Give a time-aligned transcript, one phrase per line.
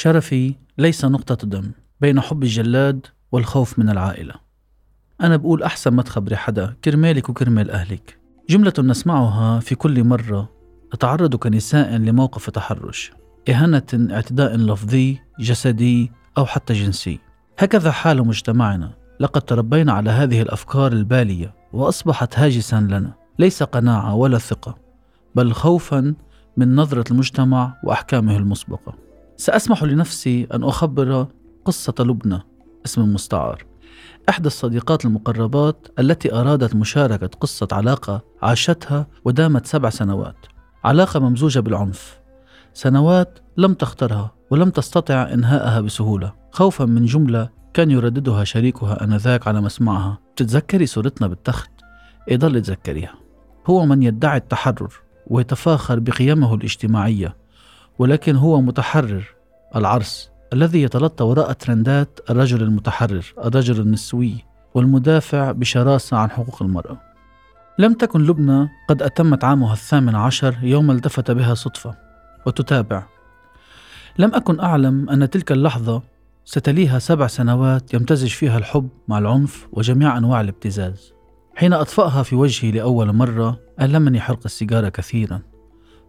[0.00, 1.70] شرفي ليس نقطة دم
[2.00, 4.34] بين حب الجلاد والخوف من العائلة.
[5.20, 8.18] أنا بقول أحسن ما تخبري حدا كرمالك وكرمال أهلك.
[8.50, 10.50] جملة نسمعها في كل مرة
[10.94, 13.12] نتعرض كنساء لموقف تحرش
[13.48, 17.18] إهانة اعتداء لفظي جسدي أو حتى جنسي.
[17.58, 18.92] هكذا حال مجتمعنا.
[19.20, 23.12] لقد تربينا على هذه الأفكار البالية وأصبحت هاجسا لنا.
[23.38, 24.78] ليس قناعة ولا ثقة
[25.34, 26.14] بل خوفا
[26.56, 29.09] من نظرة المجتمع وأحكامه المسبقة.
[29.40, 31.26] سأسمح لنفسي أن أخبر
[31.64, 32.40] قصة لبنى
[32.86, 33.64] اسم مستعار.
[34.28, 40.36] إحدى الصديقات المقربات التي أرادت مشاركة قصة علاقة عاشتها ودامت سبع سنوات.
[40.84, 42.20] علاقة ممزوجة بالعنف.
[42.74, 46.32] سنوات لم تخترها ولم تستطع إنهاءها بسهولة.
[46.52, 50.18] خوفا من جملة كان يرددها شريكها آنذاك على مسمعها.
[50.36, 51.70] تتذكري صورتنا بالتخت؟
[52.28, 53.14] يضل يتذكريها
[53.66, 54.92] هو من يدعي التحرر
[55.26, 57.39] ويتفاخر بقيمه الاجتماعية.
[58.00, 59.34] ولكن هو متحرر
[59.76, 67.00] العرس الذي يتلطى وراء ترندات الرجل المتحرر الرجل النسوي والمدافع بشراسة عن حقوق المرأة.
[67.78, 71.96] لم تكن لبنى قد أتمت عامها الثامن عشر يوم التفت بها صدفة
[72.46, 73.06] وتتابع.
[74.18, 76.02] لم أكن أعلم أن تلك اللحظة
[76.44, 81.12] ستليها سبع سنوات يمتزج فيها الحب مع العنف وجميع أنواع الابتزاز.
[81.54, 85.40] حين أطفأها في وجهي لأول مرة ألمني حرق السيجارة كثيرا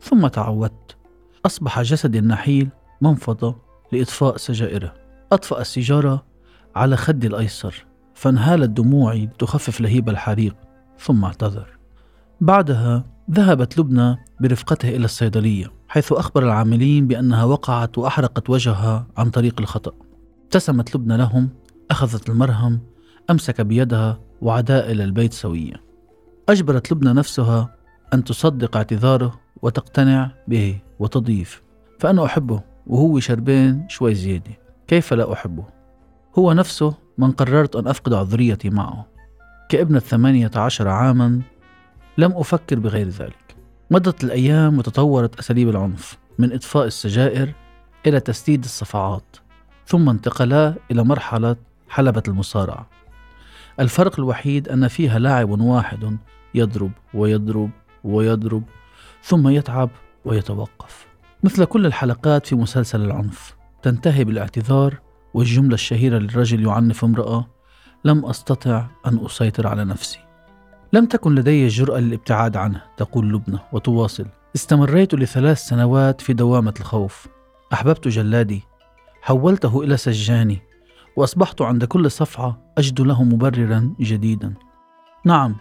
[0.02, 1.01] ثم تعودت
[1.46, 2.70] أصبح جسدي النحيل
[3.02, 3.56] منفضة
[3.92, 4.94] لإطفاء سجائره.
[5.32, 6.26] أطفأ السيجارة
[6.76, 10.56] على خدي الأيسر فانهالت دموعي لتخفف لهيب الحريق
[11.00, 11.68] ثم اعتذر.
[12.42, 19.60] بعدها ذهبت لبنى برفقته إلى الصيدلية حيث أخبر العاملين بأنها وقعت وأحرقت وجهها عن طريق
[19.60, 19.92] الخطأ.
[20.44, 21.50] ابتسمت لبنى لهم
[21.92, 22.80] أخذت المرهم
[23.30, 25.78] أمسك بيدها وعدا إلى البيت سويا.
[26.50, 27.76] أجبرت لبنى نفسها
[28.14, 30.80] أن تصدق اعتذاره وتقتنع به.
[31.02, 31.62] وتضيف
[32.00, 34.52] فأنا أحبه وهو شربين شوي زيادة.
[34.88, 35.64] كيف لا أحبه؟
[36.40, 39.08] هو نفسه من قررت أن أفقد عذريتي معه.
[39.70, 41.42] كابنة ثمانية عشر عاما
[42.18, 43.56] لم أفكر بغير ذلك.
[43.92, 47.54] مضت الأيام وتطورت أساليب العنف من إطفاء السجائر
[48.08, 49.38] إلى تسديد الصفعات
[49.86, 51.56] ثم انتقلا إلى مرحلة
[51.90, 52.88] حلبة المصارعة.
[53.80, 56.18] الفرق الوحيد أن فيها لاعب واحد
[56.56, 57.70] يضرب ويضرب
[58.04, 58.64] ويضرب
[59.24, 59.90] ثم يتعب
[60.26, 61.08] ويتوقف.
[61.44, 65.00] مثل كل الحلقات في مسلسل العنف تنتهي بالاعتذار
[65.34, 67.48] والجملة الشهيرة للرجل يعنف امرأة
[68.06, 70.20] لم أستطع أن أسيطر على نفسي.
[70.94, 74.26] لم تكن لدي الجرأة للابتعاد عنه تقول لبنى وتواصل.
[74.56, 77.28] استمريت لثلاث سنوات في دوامة الخوف.
[77.74, 78.64] أحببت جلادي.
[79.22, 80.62] حولته إلى سجاني.
[81.16, 84.54] وأصبحت عند كل صفعة أجد له مبررا جديدا.
[85.26, 85.56] نعم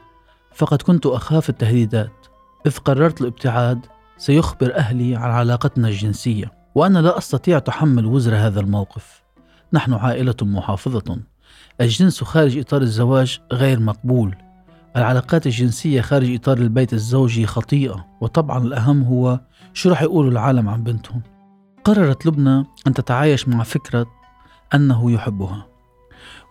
[0.54, 2.26] فقد كنت أخاف التهديدات.
[2.66, 3.86] إذ قررت الابتعاد
[4.20, 9.22] سيخبر أهلي عن علاقتنا الجنسية وأنا لا أستطيع تحمل وزر هذا الموقف.
[9.72, 11.18] نحن عائلة محافظة.
[11.80, 14.36] الجنس خارج إطار الزواج غير مقبول.
[14.96, 19.40] العلاقات الجنسية خارج إطار البيت الزوجي خطيئة وطبعا الأهم هو
[19.72, 21.22] شو رح يقولوا العالم عن بنتهم
[21.84, 24.06] قررت لبنى أن تتعايش مع فكرة
[24.74, 25.66] أنه يحبها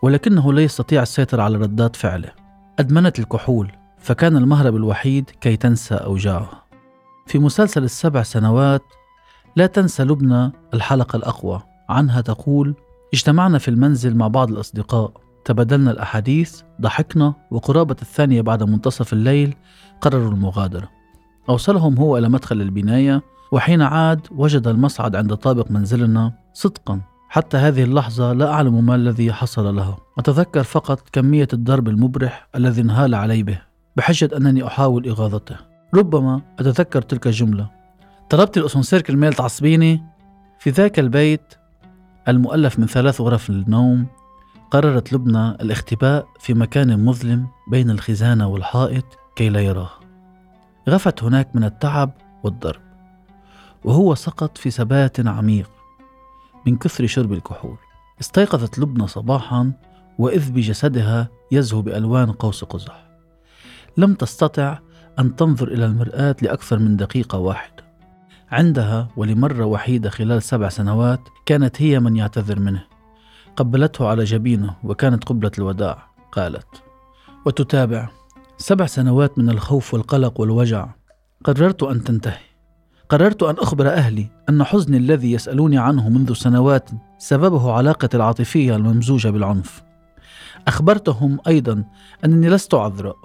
[0.03, 2.31] ولكنه لا يستطيع السيطرة على ردات فعله.
[2.79, 6.68] أدمنت الكحول فكان المهرب الوحيد كي تنسى أوجاعها
[7.29, 8.83] في مسلسل السبع سنوات
[9.55, 11.61] لا تنسى لبنى الحلقة الأقوى.
[11.89, 12.75] عنها تقول
[13.13, 15.11] اجتمعنا في المنزل مع بعض الأصدقاء.
[15.45, 19.55] تبادلنا الأحاديث ضحكنا وقرابة الثانية بعد منتصف الليل
[20.01, 20.89] قرروا المغادرة.
[21.49, 27.01] أوصلهم هو إلى مدخل البناية وحين عاد وجد المصعد عند طابق منزلنا صدقا.
[27.29, 32.81] حتى هذه اللحظة لا أعلم ما الذي حصل له أتذكر فقط كمية الضرب المبرح الذي
[32.81, 33.61] انهال علي به
[33.95, 35.68] بحجة أنني أحاول إغاظته.
[35.93, 37.69] ربما أتذكر تلك الجملة.
[38.29, 40.03] طلبت الأسانسير كرمال تعصبيني.
[40.59, 41.53] في ذاك البيت
[42.27, 44.07] المؤلف من ثلاث غرف للنوم
[44.71, 49.05] قررت لبنى الاختباء في مكان مظلم بين الخزانة والحائط
[49.35, 49.89] كي لا يراه.
[50.89, 52.11] غفت هناك من التعب
[52.43, 52.81] والضرب
[53.83, 55.69] وهو سقط في سبات عميق
[56.65, 57.77] من كثر شرب الكحول.
[58.21, 59.71] استيقظت لبنى صباحا
[60.19, 63.09] وإذ بجسدها يزهو بألوان قوس قزح.
[63.97, 64.79] لم تستطع
[65.19, 67.83] أن تنظر إلى المرآة لأكثر من دقيقة واحدة.
[68.51, 72.83] عندها ولمرة وحيدة خلال سبع سنوات كانت هي من يعتذر منه.
[73.55, 76.83] قبلته على جبينه وكانت قبلة الوداع قالت
[77.45, 78.09] وتتابع.
[78.57, 80.87] سبع سنوات من الخوف والقلق والوجع.
[81.45, 82.49] قررت أن تنتهي.
[83.09, 89.29] قررت أن أخبر أهلي أن حزني الذي يسألوني عنه منذ سنوات سببه علاقتي العاطفية الممزوجة
[89.29, 89.83] بالعنف.
[90.67, 91.83] أخبرتهم أيضا
[92.25, 93.17] أنني لست عذراء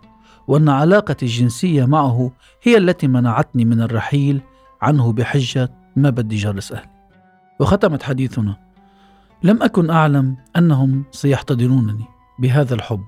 [0.48, 2.32] وأن علاقتي الجنسية معه
[2.62, 4.40] هي التي منعتني من الرحيل
[4.82, 6.90] عنه بحجة ما بدي جرس أهلي.
[7.60, 8.56] وختمت حديثنا.
[9.42, 12.04] لم أكن أعلم أنهم سيحتضنونني
[12.38, 13.00] بهذا الحب.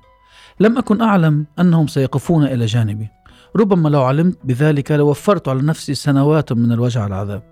[0.61, 3.09] لم أكن أعلم أنهم سيقفون إلى جانبي.
[3.57, 7.43] ربما لو علمت بذلك لوفرت على نفسي سنوات من الوجع العذاب.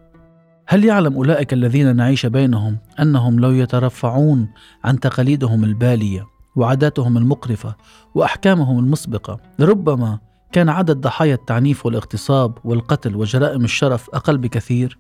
[0.67, 4.49] هل يعلم أولئك الذين نعيش بينهم أنهم لو يترفعون
[4.85, 7.75] عن تقاليدهم البالية وعاداتهم المقرفة
[8.15, 10.19] وأحكامهم المسبقة لربما
[10.53, 14.99] كان عدد ضحايا التعنيف والاغتصاب والقتل وجرائم الشرف أقل بكثير؟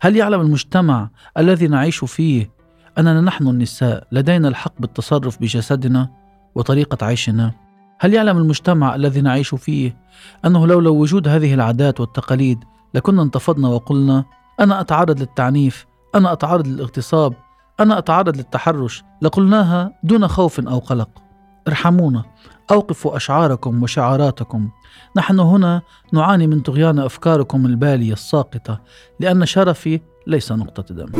[0.00, 2.50] هل يعلم المجتمع الذي نعيش فيه
[2.98, 6.10] أننا نحن النساء لدينا الحق بالتصرف بجسدنا
[6.54, 7.52] وطريقة عيشنا؟
[7.98, 9.96] هل يعلم المجتمع الذي نعيش فيه
[10.44, 14.24] أنه لولا وجود هذه العادات والتقاليد لكنا انتفضنا وقلنا
[14.60, 17.34] أنا أتعرض للتعنيف أنا أتعرض للاغتصاب
[17.80, 21.08] أنا أتعرض للتحرش لقلناها دون خوف أو قلق.
[21.68, 22.24] ارحمونا
[22.70, 24.70] أوقفوا أشعاركم وشعاراتكم.
[25.16, 25.82] نحن هنا
[26.12, 28.80] نعاني من طغيان أفكاركم البالية الساقطة
[29.20, 31.12] لأن شرفي ليس نقطة دم.